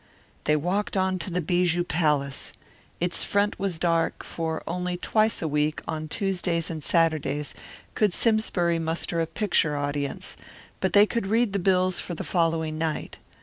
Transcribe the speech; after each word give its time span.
They 0.45 0.55
walked 0.55 0.97
on 0.97 1.19
to 1.19 1.29
the 1.29 1.41
Bijou 1.41 1.83
Palace. 1.83 2.53
Its 2.99 3.23
front 3.23 3.59
was 3.59 3.77
dark, 3.77 4.23
for 4.23 4.63
only 4.65 4.97
twice 4.97 5.43
a 5.43 5.47
week, 5.47 5.79
on 5.87 6.07
Tuesdays 6.07 6.71
and 6.71 6.83
Saturdays, 6.83 7.53
could 7.93 8.11
Simsbury 8.11 8.79
muster 8.79 9.21
a 9.21 9.27
picture 9.27 9.77
audience; 9.77 10.37
but 10.79 10.93
they 10.93 11.05
could 11.05 11.27
read 11.27 11.53
the 11.53 11.59
bills 11.59 11.99
for 11.99 12.15
the 12.15 12.23
following 12.23 12.79
night. 12.79 13.19